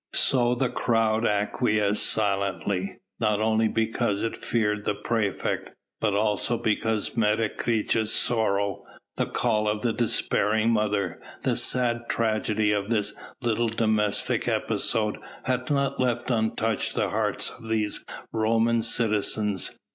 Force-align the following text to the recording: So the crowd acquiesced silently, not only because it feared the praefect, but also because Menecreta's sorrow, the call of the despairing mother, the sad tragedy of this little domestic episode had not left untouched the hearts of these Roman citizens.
So 0.15 0.55
the 0.55 0.67
crowd 0.71 1.27
acquiesced 1.27 2.03
silently, 2.07 2.97
not 3.19 3.39
only 3.39 3.67
because 3.67 4.23
it 4.23 4.35
feared 4.35 4.83
the 4.83 4.95
praefect, 4.95 5.75
but 5.99 6.15
also 6.15 6.57
because 6.57 7.15
Menecreta's 7.15 8.11
sorrow, 8.11 8.83
the 9.17 9.27
call 9.27 9.69
of 9.69 9.83
the 9.83 9.93
despairing 9.93 10.71
mother, 10.71 11.21
the 11.43 11.55
sad 11.55 12.09
tragedy 12.09 12.71
of 12.71 12.89
this 12.89 13.15
little 13.43 13.69
domestic 13.69 14.47
episode 14.47 15.19
had 15.43 15.69
not 15.69 15.99
left 15.99 16.31
untouched 16.31 16.95
the 16.95 17.09
hearts 17.11 17.51
of 17.51 17.67
these 17.69 18.03
Roman 18.31 18.81
citizens. 18.81 19.77